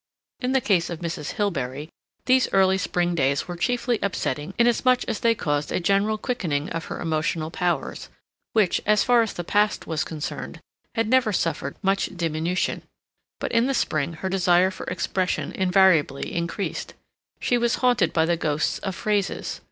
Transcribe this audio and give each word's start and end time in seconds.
In 0.39 0.53
the 0.53 0.61
case 0.61 0.89
of 0.89 0.97
Mrs. 0.97 1.33
Hilbery, 1.33 1.87
these 2.25 2.51
early 2.51 2.79
spring 2.79 3.13
days 3.13 3.47
were 3.47 3.55
chiefly 3.55 3.99
upsetting 4.01 4.55
inasmuch 4.57 5.03
as 5.07 5.19
they 5.19 5.35
caused 5.35 5.71
a 5.71 5.79
general 5.79 6.17
quickening 6.17 6.71
of 6.71 6.85
her 6.85 6.99
emotional 6.99 7.51
powers, 7.51 8.09
which, 8.53 8.81
as 8.87 9.03
far 9.03 9.21
as 9.21 9.33
the 9.33 9.43
past 9.43 9.85
was 9.85 10.03
concerned, 10.03 10.59
had 10.95 11.07
never 11.07 11.31
suffered 11.31 11.75
much 11.83 12.09
diminution. 12.17 12.81
But 13.39 13.51
in 13.51 13.67
the 13.67 13.75
spring 13.75 14.13
her 14.13 14.27
desire 14.29 14.71
for 14.71 14.87
expression 14.87 15.51
invariably 15.51 16.33
increased. 16.33 16.95
She 17.39 17.59
was 17.59 17.75
haunted 17.75 18.11
by 18.11 18.25
the 18.25 18.35
ghosts 18.37 18.79
of 18.79 18.95
phrases. 18.95 19.59